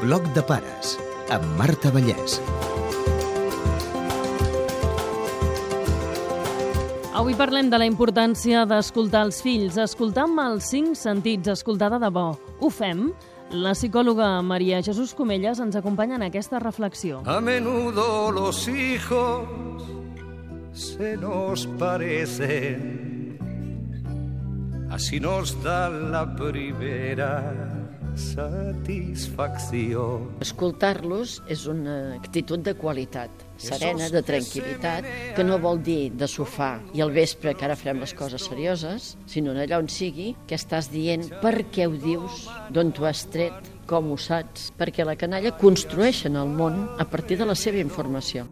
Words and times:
Bloc 0.00 0.26
de 0.36 0.42
pares, 0.44 0.98
amb 1.32 1.44
Marta 1.56 1.88
Vallès. 1.88 2.36
Avui 7.16 7.32
parlem 7.38 7.70
de 7.72 7.78
la 7.80 7.86
importància 7.88 8.66
d'escoltar 8.68 9.22
els 9.24 9.40
fills, 9.40 9.78
escoltar 9.80 10.26
amb 10.26 10.42
els 10.44 10.68
cinc 10.68 10.98
sentits, 11.00 11.48
escoltar 11.48 11.88
de 11.94 12.00
debò. 12.02 12.26
Ho 12.60 12.68
fem? 12.68 13.08
La 13.56 13.72
psicòloga 13.72 14.42
Maria 14.44 14.82
Jesús 14.84 15.14
Comelles 15.16 15.62
ens 15.64 15.78
acompanya 15.80 16.18
en 16.20 16.26
aquesta 16.28 16.60
reflexió. 16.60 17.22
A 17.24 17.40
menudo 17.40 18.30
los 18.30 18.68
hijos 18.68 19.48
se 20.74 21.16
nos 21.16 21.66
parecen, 21.78 23.38
así 24.90 25.20
nos 25.20 25.56
da 25.64 25.88
la 25.88 26.36
primera 26.36 27.85
satisfacció. 28.16 30.04
Escoltar-los 30.44 31.42
és 31.52 31.66
una 31.70 32.14
actitud 32.16 32.58
de 32.64 32.74
qualitat, 32.78 33.30
serena, 33.60 34.08
de 34.12 34.22
tranquil·litat, 34.26 35.04
que 35.36 35.44
no 35.44 35.58
vol 35.62 35.78
dir 35.84 36.12
de 36.16 36.28
sofà 36.30 36.80
i 36.96 37.00
al 37.04 37.12
vespre 37.14 37.54
que 37.54 37.64
ara 37.68 37.76
farem 37.78 38.00
les 38.02 38.14
coses 38.16 38.42
serioses, 38.48 39.16
sinó 39.30 39.50
allà 39.52 39.78
on 39.80 39.88
sigui 39.92 40.34
que 40.48 40.56
estàs 40.58 40.90
dient 40.92 41.28
per 41.42 41.68
què 41.72 41.86
ho 41.86 41.94
dius, 41.96 42.48
d'on 42.72 42.92
t'ho 42.92 43.04
has 43.08 43.26
tret, 43.32 43.54
com 43.86 44.10
ho 44.10 44.18
saps, 44.18 44.72
perquè 44.76 45.04
la 45.06 45.16
canalla 45.18 45.54
construeixen 45.60 46.36
el 46.36 46.48
món 46.50 46.74
a 46.98 47.04
partir 47.06 47.38
de 47.38 47.46
la 47.46 47.54
seva 47.54 47.78
informació. 47.78 48.46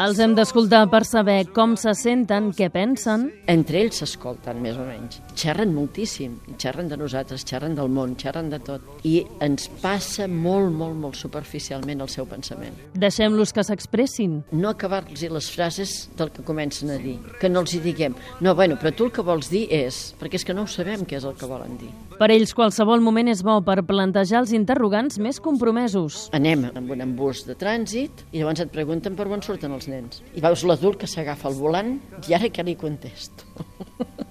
Els 0.00 0.16
hem 0.16 0.32
d'escoltar 0.32 0.86
per 0.88 1.02
saber 1.04 1.42
com 1.52 1.74
se 1.76 1.92
senten, 1.92 2.46
què 2.56 2.70
pensen. 2.72 3.26
Entre 3.52 3.82
ells 3.82 3.98
s'escolten, 4.00 4.56
més 4.64 4.78
o 4.80 4.86
menys. 4.86 5.18
Xerren 5.36 5.74
moltíssim, 5.76 6.38
xerren 6.56 6.88
de 6.88 6.96
nosaltres, 6.96 7.44
xerren 7.44 7.74
del 7.76 7.90
món, 7.92 8.14
xerren 8.16 8.48
de 8.48 8.56
tot. 8.64 8.86
I 9.04 9.18
ens 9.44 9.68
passa 9.82 10.24
molt, 10.24 10.72
molt, 10.72 10.96
molt 11.02 11.18
superficialment 11.20 12.00
el 12.00 12.08
seu 12.08 12.24
pensament. 12.30 12.78
Deixem-los 12.96 13.52
que 13.52 13.66
s'expressin. 13.68 14.38
No 14.56 14.70
acabar-los 14.72 15.20
les 15.20 15.50
frases 15.52 15.92
del 16.16 16.32
que 16.32 16.46
comencen 16.48 16.94
a 16.94 16.96
dir. 16.96 17.18
Que 17.36 17.52
no 17.52 17.60
els 17.60 17.76
hi 17.76 17.82
diguem, 17.84 18.16
no, 18.40 18.56
bueno, 18.56 18.80
però 18.80 18.94
tu 18.96 19.10
el 19.10 19.12
que 19.12 19.26
vols 19.26 19.52
dir 19.52 19.66
és... 19.68 20.00
Perquè 20.16 20.40
és 20.40 20.48
que 20.48 20.56
no 20.56 20.64
ho 20.64 20.72
sabem 20.72 21.04
què 21.04 21.20
és 21.20 21.28
el 21.28 21.36
que 21.36 21.50
volen 21.50 21.76
dir. 21.76 21.92
Per 22.16 22.30
ells 22.32 22.56
qualsevol 22.56 23.04
moment 23.04 23.28
és 23.32 23.44
bo 23.44 23.58
per 23.64 23.82
plantejar 23.84 24.40
els 24.46 24.56
interrogants 24.56 25.20
més 25.20 25.44
compromesos. 25.44 26.30
Anem 26.36 26.70
amb 26.72 26.96
un 26.96 27.04
embús 27.04 27.44
de 27.44 27.56
trànsit 27.60 28.24
i 28.32 28.40
llavors 28.40 28.64
et 28.64 28.72
pregunten 28.72 29.16
per 29.16 29.28
on 29.28 29.44
surten 29.44 29.76
els 29.76 29.89
nens. 29.90 30.22
I 30.34 30.42
veus 30.44 30.64
l'adult 30.68 31.00
que 31.00 31.10
s'agafa 31.10 31.50
el 31.50 31.58
volant 31.58 31.96
i 32.28 32.36
ara 32.38 32.50
què 32.54 32.64
li 32.66 32.76
contesto? 32.80 33.48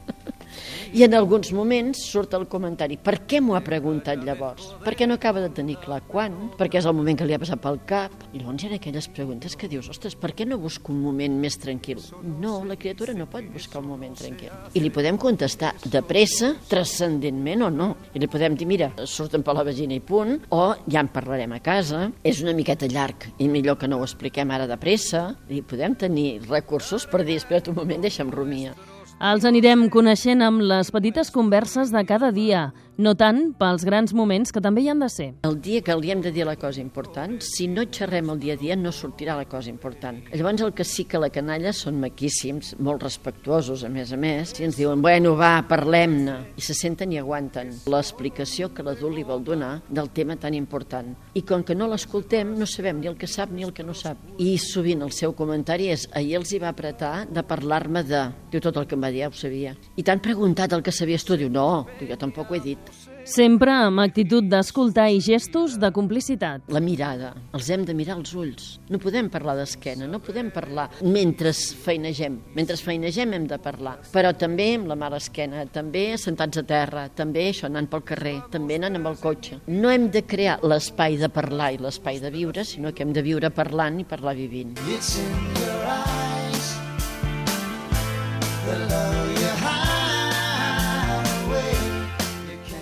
I 0.90 1.04
en 1.06 1.14
alguns 1.14 1.52
moments 1.54 2.00
surt 2.09 2.34
el 2.34 2.48
comentari 2.50 2.95
per 2.98 3.20
què 3.30 3.38
m'ho 3.44 3.54
ha 3.54 3.62
preguntat 3.62 4.23
llavors? 4.26 4.72
Perquè 4.82 5.06
no 5.06 5.20
acaba 5.20 5.44
de 5.44 5.52
tenir 5.54 5.76
clar 5.84 6.00
quan, 6.08 6.34
perquè 6.58 6.80
és 6.80 6.88
el 6.90 6.96
moment 6.98 7.20
que 7.20 7.28
li 7.30 7.36
ha 7.36 7.42
passat 7.42 7.62
pel 7.62 7.78
cap. 7.90 8.16
I 8.34 8.42
llavors 8.42 8.66
hi 8.66 8.72
ha 8.72 8.80
aquelles 8.80 9.09
preguntes 9.14 9.54
que 9.59 9.70
dius, 9.70 9.90
ostres, 9.94 10.18
per 10.18 10.34
què 10.34 10.48
no 10.50 10.58
busco 10.58 10.94
un 10.94 11.04
moment 11.04 11.38
més 11.38 11.59
tranquil? 11.62 12.02
No, 12.42 12.64
la 12.66 12.80
criatura 12.80 13.14
no 13.14 13.30
pot 13.30 13.46
buscar 13.54 13.84
un 13.84 13.92
moment 13.92 14.18
tranquil. 14.18 14.50
I 14.73 14.81
li 14.81 14.90
podem 14.94 15.22
contestar 15.22 15.76
de 15.86 16.02
pressa, 16.02 16.56
transcendentment 16.72 17.68
o 17.68 17.72
no. 17.74 17.90
I 18.18 18.24
li 18.24 18.31
podem 18.31 18.58
dir, 18.58 18.66
mira, 18.70 18.90
surten 19.06 19.46
per 19.46 19.59
la 19.59 19.68
vagina 19.68 19.94
i 19.94 20.02
punt, 20.02 20.40
o 20.50 20.64
ja 20.90 21.06
en 21.06 21.14
parlarem 21.14 21.53
a 21.53 21.62
casa, 21.62 22.08
és 22.26 22.42
una 22.42 22.58
miqueta 22.58 22.90
llarg 22.90 23.30
i 23.38 23.50
millor 23.52 23.78
que 23.78 23.90
no 23.92 24.02
ho 24.02 24.08
expliquem 24.09 24.50
ara 24.58 24.66
de 24.66 24.81
pressa. 24.81 25.28
I 25.53 25.62
podem 25.62 25.94
tenir 26.00 26.30
recursos 26.50 27.06
per 27.06 27.22
dir, 27.28 27.38
espera't 27.38 27.70
un 27.70 27.78
moment, 27.84 28.02
deixa'm 28.02 28.34
rumiar. 28.34 28.74
Els 29.20 29.44
anirem 29.44 29.89
coneixent 29.92 30.39
amb 30.45 30.62
les 30.64 30.94
petites 30.95 31.28
converses 31.36 31.89
de 31.92 32.06
cada 32.08 32.30
dia, 32.31 32.70
no 33.00 33.14
tant 33.20 33.53
pels 33.56 33.84
grans 33.88 34.14
moments 34.16 34.52
que 34.52 34.59
també 34.64 34.81
hi 34.84 34.89
han 34.92 35.00
de 35.03 35.08
ser. 35.12 35.28
El 35.48 35.58
dia 35.64 35.80
que 35.84 35.95
li 35.95 36.12
hem 36.12 36.20
de 36.23 36.31
dir 36.36 36.45
la 36.48 36.58
cosa 36.59 36.80
important, 36.80 37.38
si 37.44 37.67
no 37.72 37.84
xerrem 37.84 38.31
el 38.31 38.40
dia 38.40 38.56
a 38.56 38.59
dia 38.59 38.75
no 38.75 38.94
sortirà 38.95 39.36
la 39.36 39.45
cosa 39.47 39.72
important. 39.72 40.22
Llavors 40.31 40.64
el 40.64 40.72
que 40.75 40.84
sí 40.88 41.03
que 41.08 41.20
la 41.20 41.30
canalla 41.31 41.72
són 41.75 42.00
maquíssims, 42.00 42.74
molt 42.80 43.03
respectuosos 43.03 43.84
a 43.84 43.90
més 43.91 44.12
a 44.16 44.19
més, 44.19 44.53
si 44.56 44.63
ens 44.68 44.80
diuen, 44.80 45.00
bueno, 45.03 45.36
va, 45.40 45.66
parlem-ne, 45.68 46.38
i 46.59 46.63
se 46.63 46.75
senten 46.75 47.12
i 47.12 47.19
aguanten 47.19 47.72
l'explicació 47.91 48.72
que 48.75 48.88
l'adult 48.88 49.16
li 49.16 49.28
vol 49.28 49.44
donar 49.47 49.74
del 49.88 50.12
tema 50.16 50.40
tan 50.40 50.56
important. 50.56 51.12
I 51.36 51.44
com 51.44 51.63
que 51.68 51.75
no 51.75 51.88
l'escoltem, 51.91 52.56
no 52.59 52.68
sabem 52.68 53.00
ni 53.03 53.12
el 53.12 53.19
que 53.19 53.31
sap 53.31 53.51
ni 53.51 53.68
el 53.68 53.75
que 53.75 53.84
no 53.84 53.96
sap. 53.96 54.19
I 54.40 54.57
sovint 54.59 55.03
el 55.03 55.12
seu 55.16 55.36
comentari 55.36 55.91
és, 55.91 56.07
ahir 56.16 56.40
els 56.40 56.51
hi 56.56 56.63
va 56.63 56.72
apretar 56.72 57.28
de 57.28 57.44
parlar-me 57.47 58.07
de... 58.07 58.28
Diu, 58.51 58.63
tot 58.63 58.80
el 58.80 58.88
que 58.88 59.00
em 59.00 59.07
va 59.07 59.09
dir 59.12 59.25
ja 59.25 59.30
ho 59.30 59.36
sabia. 59.36 59.75
I 59.96 60.03
t'han 60.03 60.24
preguntat 60.24 60.74
el 60.74 60.84
que 60.86 60.94
sabies 60.96 61.25
tu? 61.25 61.38
Diu, 61.40 61.50
no, 61.52 61.86
jo 62.00 62.20
tampoc 62.20 62.52
ho 62.52 62.58
he 62.58 62.64
dit. 62.64 62.92
Sempre 63.30 63.70
amb 63.84 64.02
actitud 64.02 64.47
d'escoltar 64.50 65.09
i 65.14 65.20
gestos 65.22 65.75
de 65.78 65.92
complicitat. 65.94 66.64
La 66.74 66.81
mirada, 66.81 67.34
els 67.53 67.68
hem 67.69 67.84
de 67.86 67.94
mirar 67.94 68.16
als 68.16 68.31
ulls. 68.34 68.69
No 68.90 68.98
podem 68.98 69.28
parlar 69.30 69.53
d'esquena, 69.59 70.08
no 70.09 70.22
podem 70.24 70.50
parlar 70.56 70.88
mentre 71.03 71.52
feinegem. 71.53 72.40
Mentre 72.58 72.80
feinegem 72.80 73.36
hem 73.38 73.46
de 73.52 73.59
parlar, 73.62 74.00
però 74.14 74.31
també 74.34 74.72
amb 74.80 74.90
la 74.90 74.98
mà 74.98 75.12
a 75.12 75.14
l'esquena, 75.14 75.66
també 75.69 76.06
sentats 76.18 76.64
a 76.64 76.66
terra, 76.66 77.06
també 77.14 77.50
això 77.52 77.68
anant 77.69 77.90
pel 77.92 78.06
carrer, 78.08 78.38
també 78.50 78.80
anant 78.80 78.98
amb 78.98 79.12
el 79.12 79.19
cotxe. 79.22 79.59
No 79.68 79.92
hem 79.94 80.09
de 80.09 80.24
crear 80.25 80.58
l'espai 80.64 81.19
de 81.22 81.30
parlar 81.30 81.74
i 81.75 81.84
l'espai 81.84 82.18
de 82.24 82.34
viure, 82.34 82.66
sinó 82.66 82.96
que 82.96 83.06
hem 83.06 83.14
de 83.14 83.25
viure 83.25 83.53
parlant 83.53 84.02
i 84.02 84.08
parlar 84.09 84.34
vivint. 84.40 84.74
It's 84.90 85.19
in 85.19 85.30
your 85.62 85.86
eyes, 85.86 86.19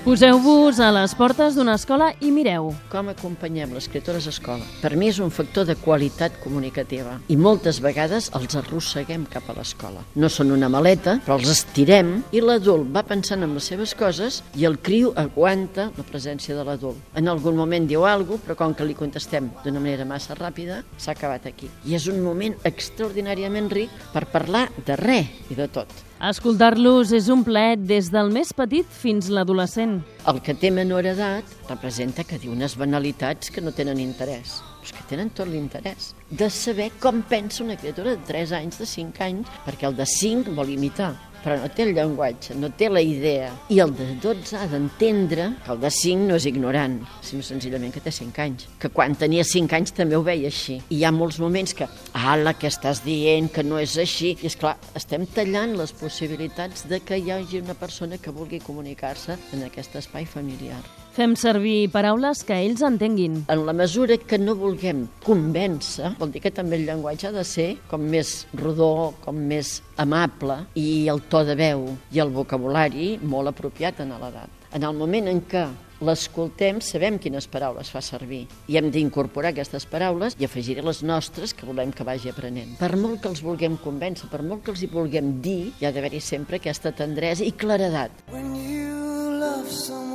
Poseu-vos 0.07 0.77
a 0.79 0.87
les 0.95 1.11
portes 1.19 1.57
d'una 1.57 1.73
escola 1.75 2.05
i 2.23 2.29
mireu. 2.31 2.69
Com 2.87 3.09
acompanyem 3.11 3.73
les 3.75 3.89
criatures 3.91 4.29
a 4.29 4.31
escola? 4.31 4.63
Per 4.79 4.93
mi 4.95 5.09
és 5.11 5.19
un 5.19 5.33
factor 5.35 5.67
de 5.67 5.75
qualitat 5.75 6.37
comunicativa 6.39 7.17
i 7.27 7.35
moltes 7.35 7.81
vegades 7.83 8.29
els 8.39 8.55
arrosseguem 8.55 9.25
cap 9.27 9.51
a 9.51 9.57
l'escola. 9.57 10.05
No 10.15 10.31
són 10.31 10.55
una 10.55 10.71
maleta, 10.71 11.17
però 11.27 11.35
els 11.41 11.51
estirem 11.51 12.15
i 12.31 12.39
l'adult 12.39 12.87
va 12.95 13.03
pensant 13.03 13.43
en 13.43 13.59
les 13.59 13.67
seves 13.67 13.97
coses 13.99 14.39
i 14.55 14.63
el 14.71 14.79
criu 14.79 15.11
aguanta 15.11 15.89
la 15.99 16.07
presència 16.07 16.55
de 16.55 16.63
l'adult. 16.63 17.03
En 17.11 17.27
algun 17.27 17.59
moment 17.59 17.91
diu 17.91 18.07
alguna 18.07 18.47
però 18.47 18.55
com 18.63 18.79
que 18.79 18.87
li 18.87 18.95
contestem 18.95 19.51
d'una 19.65 19.83
manera 19.83 20.07
massa 20.07 20.39
ràpida, 20.39 20.85
s'ha 20.95 21.19
acabat 21.19 21.51
aquí. 21.51 21.67
I 21.83 21.99
és 21.99 22.07
un 22.07 22.23
moment 22.23 22.55
extraordinàriament 22.63 23.67
ric 23.75 24.03
per 24.15 24.29
parlar 24.31 24.69
de 24.85 25.03
res 25.03 25.51
i 25.51 25.59
de 25.59 25.67
tot. 25.67 26.06
Escoltar-los 26.17 27.11
és 27.13 27.27
un 27.29 27.43
plaer 27.45 27.75
des 27.77 28.07
del 28.09 28.31
més 28.33 28.49
petit 28.57 28.87
fins 28.89 29.27
l'adolescent. 29.29 29.99
El 30.25 30.39
que 30.41 30.55
té 30.57 30.71
menor 30.73 31.05
edat 31.05 31.45
representa 31.69 32.25
que 32.25 32.39
diu 32.41 32.55
unes 32.55 32.73
banalitats 32.73 33.53
que 33.53 33.61
no 33.61 33.69
tenen 33.69 34.01
interès, 34.01 34.55
però 34.81 34.97
que 34.97 35.05
tenen 35.11 35.29
tot 35.29 35.45
l'interès 35.51 36.15
de 36.31 36.49
saber 36.49 36.89
com 37.03 37.21
pensa 37.21 37.61
una 37.63 37.77
criatura 37.77 38.15
de 38.15 38.25
3 38.25 38.55
anys, 38.63 38.79
de 38.81 38.89
5 38.89 39.23
anys, 39.27 39.53
perquè 39.67 39.85
el 39.91 39.95
de 39.99 40.09
5 40.09 40.57
vol 40.57 40.73
imitar 40.73 41.13
però 41.43 41.57
no 41.61 41.69
té 41.73 41.85
el 41.87 41.93
llenguatge, 41.95 42.55
no 42.59 42.69
té 42.75 42.89
la 42.91 43.01
idea. 43.03 43.51
I 43.73 43.79
el 43.83 43.93
de 43.97 44.09
12 44.23 44.57
ha 44.57 44.67
d'entendre 44.71 45.49
que 45.63 45.71
el 45.73 45.81
de 45.81 45.91
5 45.93 46.27
no 46.29 46.37
és 46.39 46.47
ignorant, 46.49 46.99
sinó 47.25 47.45
senzillament 47.45 47.95
que 47.95 48.03
té 48.03 48.13
5 48.13 48.43
anys. 48.43 48.67
Que 48.81 48.91
quan 48.93 49.15
tenia 49.15 49.45
5 49.47 49.77
anys 49.77 49.95
també 49.97 50.17
ho 50.17 50.23
veia 50.25 50.51
així. 50.51 50.79
I 50.89 51.01
hi 51.01 51.05
ha 51.07 51.13
molts 51.15 51.39
moments 51.43 51.75
que, 51.77 51.87
ala, 52.13 52.55
què 52.57 52.71
estàs 52.71 53.03
dient, 53.05 53.51
que 53.53 53.63
no 53.63 53.81
és 53.81 53.97
així. 54.01 54.35
I 54.41 54.51
és 54.51 54.59
clar, 54.59 54.77
estem 54.97 55.27
tallant 55.35 55.77
les 55.79 55.93
possibilitats 55.95 56.87
de 56.91 57.01
que 57.01 57.19
hi 57.19 57.31
hagi 57.31 57.63
una 57.63 57.77
persona 57.77 58.21
que 58.21 58.33
vulgui 58.33 58.63
comunicar-se 58.63 59.37
en 59.53 59.67
aquest 59.67 59.95
espai 60.01 60.25
familiar. 60.25 60.81
Fem 61.17 61.31
servir 61.33 61.87
paraules 61.89 62.43
que 62.45 62.53
ells 62.61 62.83
entenguin. 62.85 63.39
En 63.49 63.63
la 63.65 63.73
mesura 63.73 64.19
que 64.21 64.37
no 64.37 64.53
vulguem 64.53 64.99
convèncer, 65.25 66.11
vol 66.19 66.29
dir 66.29 66.43
que 66.43 66.51
també 66.53 66.77
el 66.77 66.83
llenguatge 66.85 67.31
ha 67.31 67.31
de 67.33 67.41
ser 67.41 67.65
com 67.89 68.03
més 68.05 68.43
rodó, 68.53 69.15
com 69.23 69.39
més 69.49 69.79
amable, 69.97 70.59
i 70.77 71.07
el 71.09 71.23
to 71.25 71.41
de 71.47 71.55
veu 71.57 71.87
i 72.13 72.21
el 72.21 72.29
vocabulari 72.35 73.15
molt 73.23 73.49
apropiat 73.49 74.03
en 74.03 74.13
l'edat. 74.13 74.53
En 74.77 74.85
el 74.85 74.93
moment 74.93 75.31
en 75.31 75.41
què 75.49 75.63
l'escoltem, 76.05 76.83
sabem 76.85 77.17
quines 77.17 77.49
paraules 77.49 77.89
fa 77.89 78.03
servir 78.05 78.43
i 78.69 78.77
hem 78.77 78.91
d'incorporar 78.93 79.55
aquestes 79.55 79.89
paraules 79.89 80.37
i 80.37 80.45
afegir 80.45 80.77
les 80.85 81.01
nostres 81.01 81.55
que 81.57 81.65
volem 81.65 81.95
que 81.97 82.05
vagi 82.05 82.29
aprenent. 82.29 82.75
Per 82.77 82.91
molt 82.93 83.23
que 83.23 83.31
els 83.33 83.41
vulguem 83.41 83.79
convèncer, 83.81 84.29
per 84.29 84.43
molt 84.45 84.61
que 84.67 84.75
els 84.75 84.85
hi 84.85 84.91
vulguem 84.93 85.39
dir, 85.41 85.73
hi 85.79 85.89
ha 85.89 85.91
d'haver-hi 85.95 86.21
sempre 86.21 86.61
aquesta 86.61 86.93
tendresa 86.93 87.41
i 87.41 87.55
claredat. 87.57 88.21
When 88.29 88.53
you 88.53 89.41
love 89.41 89.65
someone 89.65 90.06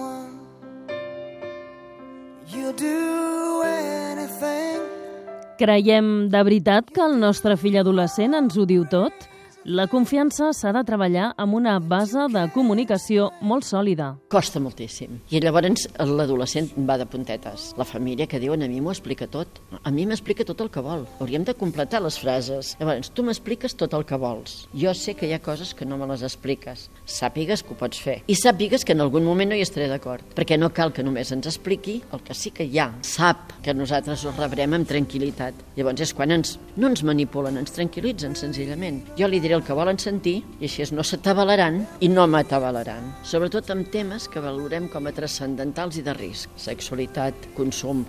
Creiem 5.63 6.07
de 6.33 6.41
veritat 6.43 6.89
que 6.91 7.05
el 7.05 7.13
nostre 7.21 7.55
fill 7.61 7.77
adolescent 7.79 8.35
ens 8.35 8.57
ho 8.59 8.65
diu 8.67 8.83
tot? 8.91 9.29
La 9.63 9.85
confiança 9.87 10.49
s'ha 10.59 10.73
de 10.75 10.81
treballar 10.83 11.29
amb 11.39 11.55
una 11.55 11.77
base 11.79 12.25
de 12.35 12.41
comunicació 12.51 13.29
molt 13.47 13.63
sòlida. 13.63 14.09
Costa 14.27 14.59
moltíssim. 14.59 15.21
I 15.31 15.39
llavors 15.39 15.85
l'adolescent 16.03 16.73
va 16.83 16.97
de 16.99 17.07
puntetes. 17.07 17.69
La 17.79 17.87
família 17.87 18.27
que 18.27 18.41
diuen 18.43 18.65
a 18.65 18.69
mi 18.69 18.81
m'ho 18.83 18.91
explica 18.91 19.29
tot. 19.31 19.61
A 19.85 19.93
mi 19.95 20.03
m'explica 20.05 20.43
tot 20.43 20.61
el 20.65 20.71
que 20.75 20.83
vol. 20.83 21.05
Hauríem 21.21 21.45
de 21.47 21.55
completar 21.55 22.01
les 22.03 22.19
frases. 22.19 22.73
Llavors, 22.81 23.13
tu 23.15 23.23
m'expliques 23.23 23.77
tot 23.79 23.95
el 23.95 24.03
que 24.05 24.19
vols. 24.19 24.67
Jo 24.75 24.97
sé 24.99 25.15
que 25.15 25.29
hi 25.31 25.37
ha 25.37 25.39
coses 25.39 25.75
que 25.79 25.87
no 25.87 25.97
me 25.97 26.11
les 26.11 26.27
expliques. 26.27 26.89
Sàpigues 27.07 27.63
que 27.63 27.77
ho 27.77 27.79
pots 27.79 28.03
fer. 28.03 28.19
I 28.27 28.35
sàpigues 28.35 28.83
que 28.83 28.99
en 28.99 29.07
algun 29.07 29.23
moment 29.23 29.55
no 29.55 29.55
hi 29.55 29.63
estaré 29.63 29.87
d'acord. 29.87 30.27
Perquè 30.35 30.59
no 30.59 30.73
cal 30.75 30.91
que 30.91 31.07
només 31.07 31.31
ens 31.31 31.47
expliqui 31.47 32.01
el 32.11 32.27
que 32.27 32.35
sí 32.35 32.51
que 32.51 32.67
hi 32.67 32.83
ha. 32.83 32.89
Sap 33.07 33.55
que 33.63 33.79
nosaltres 33.79 34.27
ho 34.27 34.35
rebrem 34.35 34.75
amb 34.75 34.91
tranquil·litat. 34.91 35.55
Llavors 35.79 36.03
és 36.03 36.17
quan 36.19 36.35
ens, 36.35 36.59
no 36.75 36.91
ens 36.91 37.07
manipulen, 37.07 37.63
ens 37.63 37.79
tranquil·litzen 37.79 38.35
senzillament. 38.35 39.05
Jo 39.15 39.31
li 39.31 39.39
diré 39.39 39.52
el 39.53 39.65
que 39.67 39.77
volen 39.77 39.99
sentir 40.03 40.39
i 40.61 40.67
així 40.69 40.87
no 40.95 41.05
s'atabalaran 41.07 41.81
i 42.01 42.09
no 42.13 42.27
m'atabalaran. 42.27 43.13
Sobretot 43.27 43.71
amb 43.75 43.91
temes 43.93 44.29
que 44.29 44.43
valorem 44.43 44.89
com 44.93 45.07
a 45.07 45.15
transcendentals 45.15 45.99
i 46.01 46.05
de 46.07 46.15
risc. 46.19 46.53
Sexualitat, 46.57 47.51
consum, 47.57 48.05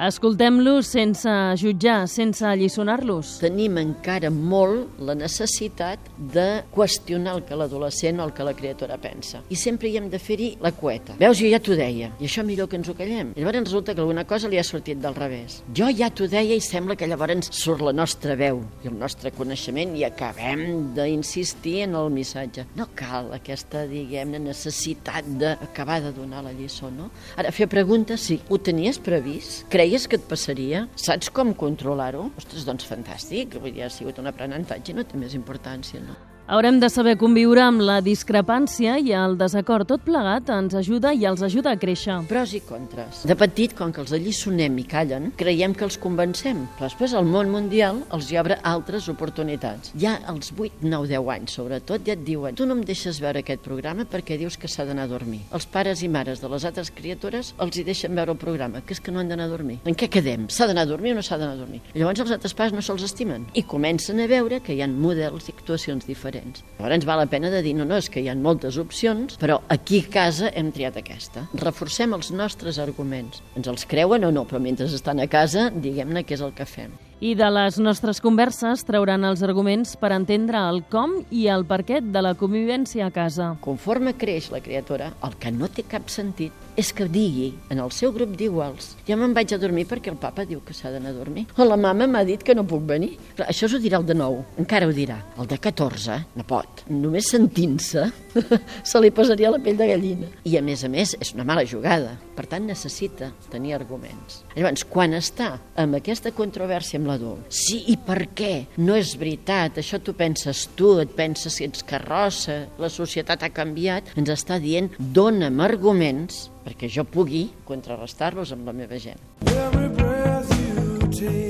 Escoltem-los 0.00 0.86
sense 0.88 1.28
jutjar, 1.60 2.06
sense 2.08 2.40
alliçonar-los. 2.48 3.34
Tenim 3.42 3.74
encara 3.76 4.30
molt 4.32 4.96
la 5.04 5.12
necessitat 5.12 6.06
de 6.32 6.62
qüestionar 6.72 7.34
el 7.36 7.42
que 7.44 7.58
l'adolescent 7.60 8.16
o 8.16 8.24
el 8.24 8.32
que 8.32 8.46
la 8.46 8.54
criatura 8.56 8.96
pensa. 8.96 9.42
I 9.52 9.58
sempre 9.60 9.90
hi 9.90 9.98
hem 10.00 10.06
de 10.08 10.16
fer-hi 10.16 10.54
la 10.64 10.72
cueta. 10.72 11.18
Veus, 11.20 11.36
jo 11.36 11.50
ja 11.52 11.60
t'ho 11.60 11.76
deia, 11.76 12.08
i 12.16 12.24
això 12.24 12.40
millor 12.48 12.70
que 12.72 12.78
ens 12.80 12.88
ho 12.88 12.94
callem. 12.96 13.34
I 13.36 13.44
llavors 13.44 13.60
resulta 13.66 13.92
que 13.92 14.00
alguna 14.00 14.24
cosa 14.24 14.48
li 14.48 14.56
ha 14.56 14.64
sortit 14.64 15.02
del 15.02 15.18
revés. 15.18 15.58
Jo 15.76 15.90
ja 15.92 16.08
t'ho 16.08 16.30
deia 16.32 16.56
i 16.56 16.64
sembla 16.64 16.96
que 16.96 17.10
llavors 17.10 17.52
surt 17.52 17.84
la 17.84 17.92
nostra 17.92 18.38
veu 18.40 18.64
i 18.80 18.88
el 18.88 18.96
nostre 18.96 19.34
coneixement 19.36 19.92
i 20.00 20.06
acabem 20.08 20.94
d'insistir 20.96 21.82
en 21.90 21.98
el 22.00 22.08
missatge. 22.16 22.64
No 22.72 22.88
cal 22.96 23.34
aquesta, 23.36 23.84
diguem-ne, 23.84 24.40
necessitat 24.48 25.28
d'acabar 25.44 26.00
de 26.08 26.16
donar 26.16 26.40
la 26.48 26.56
lliçó, 26.56 26.88
no? 26.88 27.12
Ara, 27.36 27.52
fer 27.52 27.68
preguntes, 27.68 28.24
sí. 28.30 28.40
Ho 28.48 28.56
tenies 28.56 28.96
previst? 28.96 29.68
Creies 29.68 29.89
creies 29.90 30.06
que 30.06 30.18
et 30.20 30.26
passaria? 30.30 30.84
Saps 30.94 31.32
com 31.34 31.50
controlar-ho? 31.62 32.28
Ostres, 32.38 32.62
doncs 32.68 32.86
fantàstic, 32.86 33.58
vull 33.58 33.74
dir, 33.74 33.82
ha 33.88 33.90
sigut 33.90 34.22
un 34.22 34.30
aprenentatge, 34.30 34.94
no 34.94 35.02
té 35.02 35.18
més 35.18 35.34
importància, 35.34 35.98
no? 36.04 36.14
Haurem 36.50 36.80
de 36.82 36.88
saber 36.90 37.12
conviure 37.14 37.62
amb 37.62 37.78
la 37.86 38.00
discrepància 38.02 38.96
i 38.98 39.12
el 39.14 39.36
desacord. 39.38 39.86
Tot 39.86 40.02
plegat 40.02 40.48
ens 40.50 40.72
ajuda 40.74 41.12
i 41.14 41.20
els 41.28 41.44
ajuda 41.46 41.70
a 41.70 41.78
créixer. 41.78 42.16
Pros 42.26 42.54
i 42.58 42.60
contres. 42.66 43.20
De 43.30 43.36
petit, 43.38 43.70
com 43.78 43.92
que 43.94 44.00
els 44.02 44.10
alliçonem 44.16 44.80
i 44.82 44.84
callen, 44.90 45.28
creiem 45.38 45.76
que 45.78 45.86
els 45.86 45.94
convencem, 46.02 46.64
però 46.74 46.88
després 46.88 47.14
el 47.14 47.28
món 47.30 47.52
mundial 47.54 48.00
els 48.10 48.32
hi 48.32 48.40
obre 48.42 48.56
altres 48.66 49.06
oportunitats. 49.12 49.92
Ja 49.94 50.16
als 50.32 50.50
8, 50.56 50.80
9, 50.82 51.06
10 51.12 51.30
anys, 51.36 51.54
sobretot, 51.54 52.02
ja 52.08 52.16
et 52.16 52.26
diuen 52.26 52.58
tu 52.58 52.66
no 52.66 52.74
em 52.74 52.82
deixes 52.82 53.22
veure 53.22 53.44
aquest 53.44 53.62
programa 53.62 54.08
perquè 54.10 54.34
dius 54.42 54.58
que 54.58 54.66
s'ha 54.66 54.88
d'anar 54.90 55.06
a 55.06 55.12
dormir. 55.14 55.44
Els 55.54 55.70
pares 55.70 56.02
i 56.02 56.10
mares 56.10 56.42
de 56.42 56.50
les 56.50 56.66
altres 56.66 56.90
criatures 56.90 57.52
els 57.62 57.78
hi 57.78 57.86
deixen 57.86 58.18
veure 58.18 58.34
el 58.34 58.42
programa, 58.42 58.82
que 58.82 58.98
és 58.98 59.04
que 59.04 59.14
no 59.14 59.22
han 59.22 59.30
d'anar 59.30 59.46
a 59.46 59.54
dormir. 59.54 59.78
En 59.86 59.94
què 59.94 60.10
quedem? 60.10 60.50
S'ha 60.50 60.66
d'anar 60.66 60.88
a 60.88 60.92
dormir 60.96 61.14
o 61.14 61.20
no 61.20 61.22
s'ha 61.22 61.38
d'anar 61.38 61.54
a 61.54 61.62
dormir? 61.62 61.84
Llavors 61.94 62.26
els 62.26 62.34
altres 62.40 62.58
pares 62.58 62.74
no 62.74 62.82
se'ls 62.82 63.06
estimen 63.06 63.46
i 63.54 63.62
comencen 63.62 64.18
a 64.18 64.26
veure 64.26 64.58
que 64.66 64.74
hi 64.74 64.82
ha 64.82 64.90
models 64.90 65.46
i 65.46 65.54
actuacions 65.54 66.10
diferents 66.10 66.39
diferents. 66.40 66.64
Llavors 66.78 67.06
val 67.06 67.20
la 67.20 67.26
pena 67.26 67.50
de 67.50 67.62
dir, 67.62 67.74
no, 67.74 67.84
no, 67.84 67.96
és 67.96 68.08
que 68.10 68.20
hi 68.20 68.28
ha 68.28 68.34
moltes 68.34 68.78
opcions, 68.78 69.36
però 69.40 69.60
aquí 69.68 70.00
a 70.04 70.10
casa 70.12 70.50
hem 70.54 70.72
triat 70.72 70.96
aquesta. 70.96 71.46
Reforcem 71.54 72.14
els 72.14 72.30
nostres 72.32 72.78
arguments. 72.78 73.42
Ens 73.56 73.68
els 73.68 73.86
creuen 73.86 74.24
o 74.24 74.32
no, 74.32 74.46
però 74.46 74.60
mentre 74.60 74.86
estan 74.86 75.20
a 75.20 75.28
casa, 75.28 75.70
diguem-ne 75.70 76.24
què 76.24 76.34
és 76.38 76.44
el 76.44 76.54
que 76.56 76.66
fem. 76.66 76.92
I 77.20 77.34
de 77.36 77.50
les 77.52 77.76
nostres 77.76 78.16
converses 78.24 78.80
trauran 78.88 79.26
els 79.28 79.42
arguments 79.44 79.90
per 80.00 80.08
entendre 80.16 80.62
el 80.70 80.78
com 80.88 81.18
i 81.28 81.42
el 81.52 81.66
per 81.68 81.82
què 81.84 81.98
de 82.00 82.22
la 82.24 82.32
convivència 82.32 83.04
a 83.04 83.12
casa. 83.12 83.50
Conforme 83.60 84.14
creix 84.16 84.48
la 84.48 84.62
criatura, 84.64 85.10
el 85.28 85.36
que 85.36 85.52
no 85.52 85.68
té 85.68 85.84
cap 85.84 86.08
sentit 86.08 86.70
és 86.80 86.94
que 86.96 87.04
digui 87.12 87.50
en 87.68 87.82
el 87.82 87.90
seu 87.92 88.14
grup 88.14 88.32
d'iguals 88.38 88.94
ja 89.04 89.18
me'n 89.20 89.34
vaig 89.36 89.52
a 89.52 89.58
dormir 89.60 89.84
perquè 89.90 90.08
el 90.14 90.16
papa 90.22 90.46
diu 90.48 90.62
que 90.64 90.72
s'ha 90.72 90.92
d'anar 90.94 91.12
a 91.12 91.18
dormir. 91.18 91.44
O 91.60 91.66
la 91.68 91.76
mama 91.76 92.06
m'ha 92.08 92.22
dit 92.24 92.40
que 92.40 92.54
no 92.56 92.64
puc 92.64 92.86
venir. 92.88 93.10
Clar, 93.36 93.50
això 93.52 93.68
s'ho 93.68 93.82
dirà 93.82 94.00
el 94.00 94.06
de 94.08 94.16
nou, 94.16 94.40
encara 94.62 94.88
ho 94.88 94.96
dirà. 94.96 95.18
El 95.36 95.50
de 95.50 95.58
14 95.60 96.16
no 96.40 96.46
pot. 96.48 96.86
Només 96.88 97.28
sentint-se 97.34 98.06
se 98.94 99.04
li 99.04 99.12
posaria 99.12 99.52
la 99.52 99.60
pell 99.60 99.76
de 99.76 99.90
gallina. 99.92 100.30
I 100.48 100.56
a 100.56 100.64
més 100.64 100.86
a 100.86 100.92
més 100.92 101.12
és 101.20 101.34
una 101.36 101.44
mala 101.44 101.66
jugada. 101.68 102.16
Per 102.36 102.46
tant 102.48 102.64
necessita 102.64 103.28
tenir 103.52 103.74
arguments. 103.76 104.40
Llavors, 104.54 104.86
quan 104.88 105.12
està 105.18 105.52
amb 105.76 106.00
aquesta 106.00 106.32
controvèrsia 106.32 106.96
amb 106.96 107.09
l'adult. 107.10 107.50
Sí, 107.52 107.82
i 107.92 107.98
per 108.00 108.30
què? 108.36 108.54
No 108.80 108.96
és 108.98 109.16
veritat, 109.20 109.82
això 109.82 110.00
tu 110.02 110.14
penses 110.18 110.66
tu, 110.78 110.96
et 111.02 111.12
penses 111.18 111.58
que 111.58 111.68
ets 111.68 111.84
carrossa, 111.86 112.62
la 112.80 112.90
societat 112.92 113.44
ha 113.44 113.52
canviat, 113.54 114.14
ens 114.20 114.32
està 114.32 114.60
dient 114.62 114.92
dona'm 114.98 115.60
arguments 115.66 116.48
perquè 116.64 116.90
jo 116.92 117.06
pugui 117.08 117.48
contrarrestar-los 117.68 118.54
amb 118.56 118.68
la 118.68 118.76
meva 118.76 119.00
gent. 119.00 119.20
Every 119.50 119.88
breath 119.88 120.52
you 120.60 121.08
take 121.10 121.49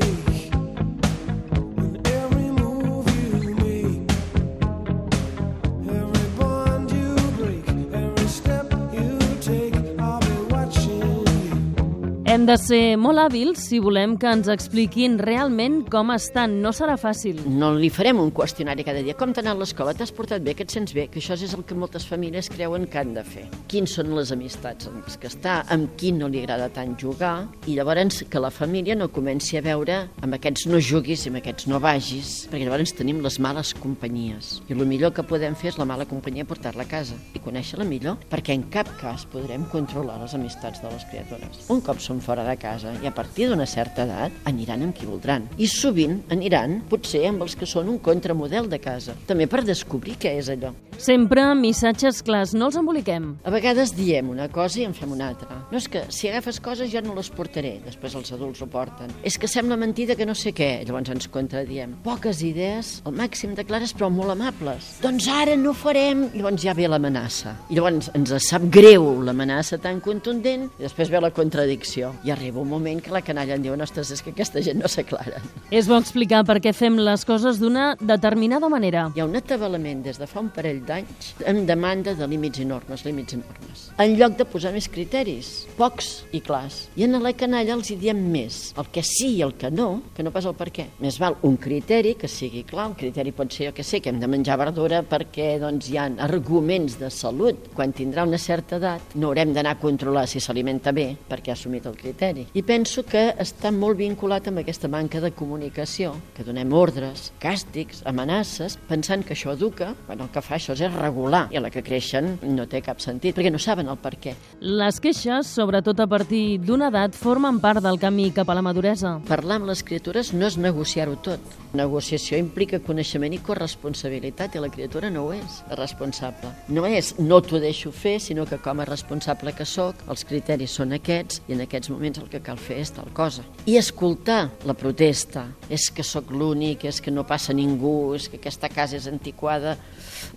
de 12.50 12.56
ser 12.58 12.96
molt 12.98 13.20
hàbils 13.22 13.60
si 13.68 13.78
volem 13.78 14.16
que 14.18 14.26
ens 14.26 14.48
expliquin 14.50 15.20
realment 15.22 15.84
com 15.92 16.08
estan. 16.10 16.56
No 16.64 16.72
serà 16.74 16.96
fàcil. 16.98 17.44
No 17.46 17.68
li 17.78 17.92
farem 17.94 18.18
un 18.18 18.32
qüestionari 18.34 18.82
cada 18.82 19.04
dia. 19.06 19.14
Com 19.14 19.30
t'ha 19.30 19.44
anat 19.44 19.60
l'escola? 19.60 19.92
T'has 19.94 20.10
portat 20.10 20.42
bé? 20.42 20.56
Que 20.58 20.64
et 20.66 20.74
sents 20.74 20.90
bé? 20.96 21.04
Que 21.12 21.20
això 21.20 21.36
és 21.38 21.54
el 21.54 21.62
que 21.68 21.76
moltes 21.78 22.08
famílies 22.10 22.48
creuen 22.50 22.88
que 22.90 22.98
han 22.98 23.12
de 23.14 23.22
fer. 23.22 23.44
Quins 23.70 23.94
són 23.94 24.10
les 24.16 24.32
amistats 24.34 24.88
amb 24.90 25.06
les 25.06 25.18
que 25.20 25.30
està? 25.30 25.60
Amb 25.70 25.92
qui 26.00 26.10
no 26.16 26.26
li 26.26 26.40
agrada 26.42 26.66
tant 26.74 26.96
jugar? 26.98 27.44
I 27.70 27.76
llavors 27.78 28.24
que 28.26 28.42
la 28.42 28.50
família 28.50 28.98
no 28.98 29.12
comenci 29.14 29.60
a 29.60 29.62
veure 29.62 30.00
amb 30.18 30.34
aquests 30.34 30.66
no 30.72 30.82
juguis 30.82 31.28
i 31.28 31.30
amb 31.30 31.38
aquests 31.38 31.68
no 31.70 31.78
vagis, 31.78 32.48
perquè 32.50 32.66
llavors 32.66 32.96
tenim 32.98 33.22
les 33.22 33.38
males 33.38 33.70
companyies. 33.78 34.56
I 34.66 34.74
el 34.74 34.82
millor 34.90 35.14
que 35.14 35.22
podem 35.22 35.54
fer 35.54 35.70
és 35.70 35.78
la 35.78 35.86
mala 35.86 36.08
companyia 36.08 36.48
portar-la 36.50 36.82
a 36.82 36.90
casa 36.96 37.14
i 37.30 37.44
conèixer-la 37.46 37.86
millor, 37.86 38.18
perquè 38.32 38.58
en 38.58 38.66
cap 38.74 38.90
cas 38.98 39.28
podrem 39.30 39.70
controlar 39.70 40.18
les 40.24 40.34
amistats 40.34 40.82
de 40.82 40.90
les 40.90 41.06
criatures. 41.12 41.62
Un 41.70 41.86
cop 41.86 42.02
som 42.02 42.18
fora 42.18 42.39
de 42.46 42.56
casa 42.60 42.92
i 43.02 43.08
a 43.08 43.14
partir 43.14 43.48
d'una 43.50 43.66
certa 43.68 44.04
edat 44.06 44.50
aniran 44.50 44.86
amb 44.86 44.96
qui 44.96 45.08
voldran. 45.08 45.48
I 45.58 45.68
sovint 45.70 46.20
aniran, 46.32 46.80
potser, 46.90 47.26
amb 47.28 47.44
els 47.46 47.56
que 47.58 47.68
són 47.68 47.88
un 47.92 47.98
contramodel 48.02 48.68
de 48.70 48.80
casa. 48.82 49.16
També 49.28 49.48
per 49.50 49.64
descobrir 49.66 50.16
què 50.20 50.36
és 50.40 50.50
allò. 50.52 50.72
Sempre 51.00 51.46
missatges 51.56 52.20
clars, 52.20 52.52
no 52.52 52.66
els 52.68 52.76
emboliquem. 52.76 53.30
A 53.48 53.52
vegades 53.54 53.94
diem 53.96 54.28
una 54.28 54.50
cosa 54.52 54.82
i 54.82 54.84
en 54.84 54.92
fem 54.92 55.14
una 55.14 55.30
altra. 55.30 55.62
No 55.70 55.78
és 55.80 55.86
que 55.88 56.02
si 56.12 56.28
agafes 56.28 56.58
coses 56.60 56.90
ja 56.92 57.00
no 57.00 57.14
les 57.16 57.30
portaré, 57.32 57.78
després 57.86 58.16
els 58.18 58.34
adults 58.36 58.60
ho 58.60 58.68
porten. 58.68 59.08
És 59.24 59.38
que 59.40 59.48
sembla 59.48 59.78
mentida 59.80 60.16
que 60.18 60.28
no 60.28 60.36
sé 60.36 60.52
què, 60.56 60.68
llavors 60.84 61.08
ens 61.14 61.30
contradiem. 61.32 61.94
Poques 62.04 62.42
idees, 62.44 62.98
al 63.08 63.16
màxim 63.16 63.54
de 63.56 63.64
clares 63.64 63.94
però 63.96 64.10
molt 64.12 64.34
amables. 64.34 64.90
Doncs 65.00 65.28
ara 65.32 65.56
no 65.56 65.72
farem, 65.72 66.26
llavors 66.34 66.60
ja 66.60 66.76
ve 66.76 66.88
l'amenaça. 66.90 67.56
I 67.70 67.78
llavors 67.78 68.10
ens 68.16 68.34
sap 68.44 68.68
greu 68.72 69.08
l'amenaça 69.24 69.80
tan 69.80 70.02
contundent 70.04 70.68
i 70.76 70.84
després 70.84 71.10
ve 71.12 71.24
la 71.24 71.32
contradicció 71.34 72.12
i 72.28 72.29
arriba 72.30 72.60
un 72.60 72.68
moment 72.70 73.00
que 73.02 73.12
la 73.14 73.22
canalla 73.24 73.56
em 73.56 73.64
diu 73.64 73.74
ostres, 73.80 74.10
és 74.12 74.22
que 74.22 74.32
aquesta 74.34 74.60
gent 74.64 74.80
no 74.80 74.88
s'aclara. 74.90 75.40
És 75.70 75.88
bo 75.88 75.96
explicar 75.98 76.42
per 76.46 76.58
què 76.62 76.72
fem 76.76 76.98
les 77.00 77.24
coses 77.24 77.60
d'una 77.60 77.94
determinada 78.00 78.68
manera. 78.72 79.08
Hi 79.14 79.22
ha 79.22 79.28
un 79.28 79.38
atabalament 79.38 80.02
des 80.04 80.18
de 80.20 80.28
fa 80.30 80.40
un 80.42 80.50
parell 80.54 80.82
d'anys 80.86 81.34
en 81.48 81.64
demanda 81.68 82.14
de 82.18 82.28
límits 82.28 82.60
i 82.60 82.66
normes, 82.68 83.04
límits 83.06 83.36
i 83.36 83.40
normes. 83.40 83.86
En 84.00 84.16
lloc 84.18 84.36
de 84.38 84.46
posar 84.48 84.72
més 84.74 84.88
criteris, 84.92 85.50
pocs 85.78 86.10
i 86.36 86.42
clars. 86.44 86.82
I 86.96 87.06
en 87.06 87.18
la 87.22 87.32
canalla 87.36 87.74
els 87.76 87.90
hi 87.90 87.98
diem 88.00 88.20
més, 88.32 88.60
el 88.80 88.90
que 88.92 89.04
sí 89.06 89.34
i 89.36 89.42
el 89.46 89.54
que 89.60 89.70
no, 89.70 89.88
que 90.16 90.24
no 90.26 90.32
pas 90.34 90.48
el 90.48 90.56
per 90.58 90.70
què. 90.74 90.88
Més 91.04 91.20
val 91.22 91.38
un 91.46 91.56
criteri 91.60 92.16
que 92.20 92.28
sigui 92.30 92.64
clar, 92.68 92.90
un 92.90 92.98
criteri 92.98 93.32
pot 93.36 93.52
ser, 93.52 93.70
jo 93.70 93.76
que 93.76 93.86
sé, 93.86 94.00
que 94.00 94.12
hem 94.12 94.20
de 94.20 94.30
menjar 94.30 94.58
verdura 94.60 95.02
perquè 95.06 95.52
doncs, 95.62 95.90
hi 95.90 95.98
ha 96.00 96.08
arguments 96.26 96.98
de 97.00 97.10
salut. 97.14 97.70
Quan 97.76 97.94
tindrà 97.96 98.26
una 98.28 98.40
certa 98.40 98.80
edat 98.80 99.16
no 99.16 99.30
haurem 99.30 99.54
d'anar 99.56 99.76
a 99.76 99.80
controlar 99.80 100.26
si 100.28 100.42
s'alimenta 100.42 100.92
bé 100.92 101.12
perquè 101.28 101.54
ha 101.54 101.58
assumit 101.58 101.86
el 101.86 101.96
criteri. 101.96 102.09
I 102.54 102.62
penso 102.66 103.02
que 103.06 103.22
està 103.40 103.70
molt 103.74 103.98
vinculat 103.98 104.48
amb 104.48 104.60
aquesta 104.62 104.88
manca 104.90 105.20
de 105.20 105.30
comunicació, 105.36 106.12
que 106.36 106.44
donem 106.44 106.72
ordres, 106.76 107.30
càstigs, 107.42 108.02
amenaces, 108.08 108.76
pensant 108.88 109.24
que 109.26 109.34
això 109.34 109.54
educa, 109.56 109.92
quan 110.06 110.20
el 110.20 110.30
que 110.32 110.42
fa 110.44 110.56
això 110.58 110.76
és 110.76 110.94
regular, 110.94 111.46
i 111.50 111.58
a 111.58 111.62
la 111.64 111.70
que 111.72 111.82
creixen 111.86 112.38
no 112.54 112.66
té 112.70 112.82
cap 112.84 113.00
sentit, 113.02 113.34
perquè 113.36 113.52
no 113.52 113.58
saben 113.58 113.88
el 113.88 113.98
per 114.00 114.14
què. 114.20 114.34
Les 114.60 115.00
queixes, 115.02 115.50
sobretot 115.50 116.00
a 116.00 116.08
partir 116.10 116.60
d'una 116.62 116.90
edat, 116.92 117.16
formen 117.16 117.60
part 117.60 117.82
del 117.84 117.98
camí 118.00 118.30
cap 118.36 118.50
a 118.50 118.56
la 118.58 118.64
maduresa. 118.64 119.16
Parlar 119.28 119.60
amb 119.60 119.70
les 119.70 119.82
criatures 119.86 120.32
no 120.36 120.46
és 120.48 120.58
negociar-ho 120.60 121.18
tot. 121.24 121.58
Negociació 121.76 122.38
implica 122.40 122.82
coneixement 122.82 123.34
i 123.34 123.42
corresponsabilitat, 123.42 124.54
i 124.54 124.62
la 124.62 124.72
criatura 124.72 125.10
no 125.10 125.26
ho 125.28 125.34
és, 125.36 125.60
responsable. 125.78 126.52
No 126.68 126.86
és 126.86 127.14
no 127.18 127.40
t'ho 127.42 127.60
deixo 127.62 127.92
fer, 127.94 128.18
sinó 128.20 128.46
que 128.46 128.60
com 128.62 128.80
a 128.80 128.88
responsable 128.88 129.54
que 129.56 129.66
sóc, 129.66 130.04
els 130.10 130.26
criteris 130.26 130.78
són 130.78 130.94
aquests, 130.96 131.42
i 131.48 131.54
en 131.54 131.64
aquests 131.64 131.80
aquests 131.80 131.90
moments 132.00 132.18
el 132.22 132.30
que 132.32 132.40
cal 132.40 132.58
fer 132.58 132.80
és 132.80 132.90
tal 132.96 133.10
cosa. 133.12 133.44
I 133.68 133.76
escoltar 133.78 134.48
la 134.66 134.74
protesta, 134.74 135.44
és 135.68 135.90
que 135.92 136.04
sóc 136.06 136.32
l'únic, 136.32 136.86
és 136.88 137.00
que 137.04 137.12
no 137.12 137.26
passa 137.28 137.52
ningú, 137.52 138.14
és 138.16 138.30
que 138.30 138.40
aquesta 138.40 138.70
casa 138.72 138.96
és 138.96 139.06
antiquada, 139.10 139.76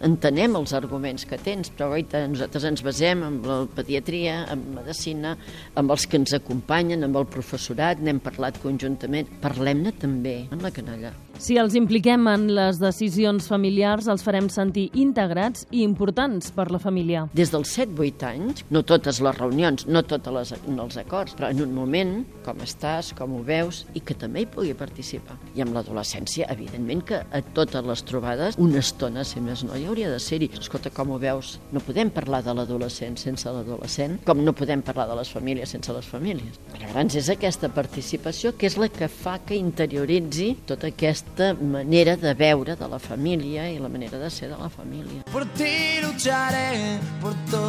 entenem 0.03 0.58
els 0.60 0.75
arguments 0.75 1.25
que 1.27 1.39
tens, 1.41 1.72
però 1.72 1.93
oita, 1.96 2.25
nosaltres 2.27 2.67
ens 2.67 2.84
basem 2.84 3.24
en 3.25 3.39
la 3.48 3.63
pediatria, 3.72 4.43
en 4.51 4.65
medicina, 4.75 5.38
amb 5.79 5.96
els 5.96 6.08
que 6.08 6.20
ens 6.20 6.36
acompanyen, 6.36 7.03
amb 7.08 7.20
el 7.20 7.27
professorat, 7.32 8.03
n'hem 8.03 8.20
parlat 8.24 8.60
conjuntament, 8.63 9.29
parlem-ne 9.43 9.96
també 10.00 10.43
amb 10.51 10.65
la 10.65 10.74
canalla. 10.75 11.13
Si 11.43 11.58
els 11.58 11.74
impliquem 11.75 12.27
en 12.29 12.46
les 12.53 12.77
decisions 12.79 13.48
familiars, 13.50 14.05
els 14.12 14.22
farem 14.24 14.51
sentir 14.53 14.86
integrats 15.01 15.65
i 15.74 15.82
importants 15.82 16.51
per 16.53 16.67
la 16.72 16.79
família. 16.79 17.25
Des 17.34 17.50
dels 17.51 17.74
7-8 17.74 18.27
anys, 18.29 18.63
no 18.70 18.84
totes 18.86 19.20
les 19.24 19.39
reunions, 19.39 19.88
no 19.89 20.03
tots 20.05 20.29
els 20.29 21.00
acords, 21.01 21.34
però 21.39 21.50
en 21.53 21.62
un 21.62 21.74
moment, 21.75 22.13
com 22.43 22.62
estàs, 22.65 23.12
com 23.17 23.36
ho 23.38 23.41
veus, 23.45 23.83
i 23.93 24.01
que 24.01 24.15
també 24.17 24.43
hi 24.43 24.50
pugui 24.50 24.74
participar. 24.77 25.38
I 25.53 25.62
amb 25.63 25.75
l'adolescència, 25.77 26.48
evidentment 26.53 27.03
que 27.05 27.19
a 27.24 27.41
totes 27.55 27.86
les 27.86 28.03
trobades, 28.10 28.57
una 28.62 28.81
estona, 28.81 29.25
si 29.27 29.41
més 29.43 29.62
no, 29.67 29.77
hi 29.77 29.86
hauria 29.89 30.10
de 30.12 30.19
ser-hi. 30.24 30.50
Escolta, 30.57 30.91
com 30.93 31.13
ho 31.13 31.19
veus? 31.22 31.57
No 31.75 31.83
podem 31.86 32.10
parlar 32.13 32.41
de 32.45 32.55
l'adolescent 32.57 33.19
sense 33.22 33.53
l'adolescent, 33.53 34.19
com 34.25 34.41
no 34.43 34.55
podem 34.57 34.81
parlar 34.86 35.07
de 35.12 35.19
les 35.22 35.31
famílies 35.33 35.75
sense 35.75 35.93
les 35.93 36.10
famílies. 36.10 36.60
Llavors 36.81 37.17
és 37.22 37.29
aquesta 37.29 37.69
participació 37.74 38.55
que 38.57 38.67
és 38.69 38.77
la 38.81 38.89
que 38.93 39.10
fa 39.12 39.38
que 39.45 39.57
interioritzi 39.57 40.50
tota 40.69 40.89
aquesta 40.89 41.53
manera 41.53 42.17
de 42.17 42.33
veure 42.38 42.77
de 42.79 42.89
la 42.89 43.00
família 43.01 43.69
i 43.69 43.79
la 43.81 43.91
manera 43.93 44.19
de 44.22 44.31
ser 44.33 44.50
de 44.50 44.57
la 44.57 44.72
família. 44.74 45.24
Por 45.31 45.45
ti 45.57 46.01
lucharé 46.01 46.98
por 47.22 47.38
todo 47.51 47.62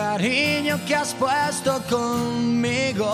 cariño 0.00 0.78
que 0.86 0.94
has 0.94 1.14
puesto 1.14 1.72
conmigo. 1.90 3.10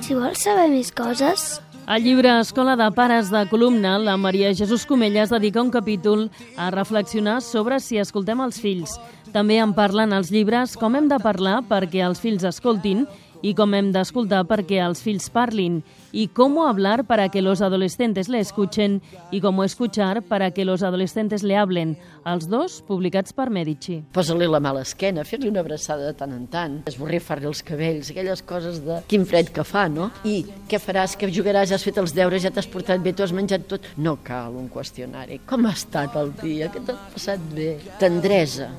Si 0.00 0.14
vols 0.16 0.40
saber 0.40 0.70
més 0.72 0.88
coses... 0.92 1.60
Al 1.84 2.04
llibre 2.06 2.30
Escola 2.38 2.76
de 2.78 2.86
Pares 2.94 3.28
de 3.28 3.42
Columna, 3.50 3.96
la 3.98 4.14
Maria 4.16 4.54
Jesús 4.54 4.86
Comelles 4.86 5.32
dedica 5.34 5.60
un 5.60 5.72
capítol 5.74 6.30
a 6.56 6.70
reflexionar 6.70 7.40
sobre 7.42 7.80
si 7.82 7.98
escoltem 7.98 8.40
els 8.40 8.60
fills. 8.62 8.94
També 9.34 9.58
en 9.60 9.74
parlen 9.74 10.14
els 10.16 10.30
llibres 10.32 10.78
com 10.78 10.94
hem 10.96 11.10
de 11.10 11.18
parlar 11.20 11.58
perquè 11.68 12.04
els 12.06 12.22
fills 12.22 12.46
escoltin 12.48 13.04
y 13.42 13.54
cómo 13.54 13.76
hem 13.76 13.90
d'escoltar 13.92 14.44
perquè 14.48 14.78
els 14.80 15.02
fills 15.02 15.28
parlin, 15.30 15.82
y 16.12 16.28
cómo 16.28 16.66
hablar 16.68 17.04
para 17.04 17.28
que 17.28 17.42
los 17.42 17.60
adolescentes 17.60 18.28
le 18.28 18.38
escuchen 18.38 19.02
y 19.30 19.40
cómo 19.40 19.64
escuchar 19.64 20.22
para 20.22 20.52
que 20.52 20.64
los 20.64 20.82
adolescentes 20.82 21.42
le 21.42 21.56
hablen. 21.56 21.96
Els 22.24 22.46
dos 22.48 22.82
publicats 22.86 23.32
per 23.34 23.48
Medici. 23.50 23.98
Posa-li 24.14 24.46
la 24.46 24.60
mala 24.62 24.84
esquena, 24.86 25.24
fer-li 25.26 25.50
una 25.50 25.64
abraçada 25.64 26.06
de 26.06 26.14
tant 26.14 26.30
en 26.36 26.46
tant, 26.52 26.76
esborrifar-li 26.86 27.48
els 27.50 27.64
cabells, 27.66 28.12
aquelles 28.12 28.44
coses 28.46 28.78
de 28.84 29.00
quin 29.10 29.26
fred 29.26 29.50
que 29.50 29.64
fa, 29.66 29.88
no? 29.90 30.12
I 30.22 30.44
què 30.70 30.78
faràs, 30.78 31.16
que 31.18 31.32
jugaràs, 31.32 31.74
has 31.74 31.82
fet 31.82 31.98
els 31.98 32.14
deures, 32.14 32.44
ja 32.44 32.54
t'has 32.54 32.70
portat 32.70 33.02
bé, 33.02 33.16
tu 33.16 33.26
has 33.26 33.34
menjat 33.34 33.66
tot? 33.66 33.90
No 33.96 34.20
cal 34.22 34.54
un 34.54 34.70
qüestionari. 34.70 35.40
Com 35.48 35.66
ha 35.66 35.74
estat 35.74 36.14
el 36.20 36.30
dia? 36.44 36.70
Que 36.70 36.84
t'ha 36.86 36.94
passat 37.16 37.42
bé? 37.56 37.74
Tendresa. 37.98 38.70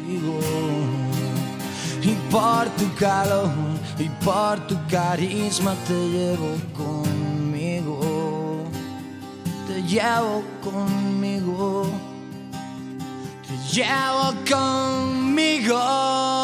Contigo 0.00 0.40
y 2.02 2.14
por 2.30 2.66
tu 2.76 2.88
calor 2.98 3.48
y 4.00 4.08
por 4.24 4.66
tu 4.66 4.76
carisma 4.88 5.74
te 5.86 5.92
llevo 6.08 6.56
conmigo, 6.74 8.00
te 9.68 9.82
llevo 9.82 10.42
conmigo, 10.62 11.86
te 13.46 13.76
llevo 13.76 14.32
conmigo. 14.48 16.39